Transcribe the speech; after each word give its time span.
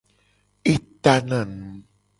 E 0.71 0.75
tana 1.03 1.41
nu. 1.47 1.59